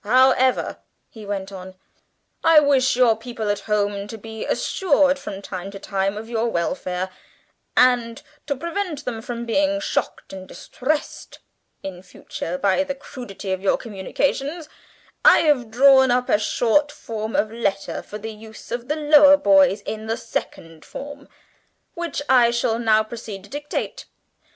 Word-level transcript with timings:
"However," 0.03 0.77
he 1.11 1.27
went 1.27 1.51
on, 1.51 1.75
"I 2.43 2.59
wish 2.59 2.95
your 2.95 3.15
people 3.15 3.51
at 3.51 3.59
home 3.69 4.07
to 4.07 4.17
be 4.17 4.47
assured 4.47 5.19
from 5.19 5.43
time 5.43 5.69
to 5.69 5.77
time 5.79 6.17
of 6.17 6.27
your 6.27 6.47
welfare, 6.47 7.11
and 7.77 8.19
to 8.47 8.55
prevent 8.55 9.05
them 9.05 9.21
from 9.21 9.45
being 9.45 9.79
shocked 9.79 10.33
and 10.33 10.47
distressed 10.47 11.37
in 11.83 12.01
future 12.01 12.57
by 12.57 12.83
the 12.83 12.95
crudity 12.95 13.51
of 13.51 13.61
your 13.61 13.77
communications, 13.77 14.67
I 15.23 15.41
have 15.41 15.69
drawn 15.69 16.09
up 16.09 16.29
a 16.29 16.39
short 16.39 16.91
form 16.91 17.35
of 17.35 17.51
letter 17.51 18.01
for 18.01 18.17
the 18.17 18.33
use 18.33 18.71
of 18.71 18.87
the 18.87 18.95
lower 18.95 19.37
boys 19.37 19.81
in 19.81 20.07
the 20.07 20.17
second 20.17 20.83
form 20.83 21.27
which 21.93 22.23
I 22.27 22.49
shall 22.49 22.79
now 22.79 23.03
proceed 23.03 23.43
to 23.43 23.51
dictate. 23.51 24.05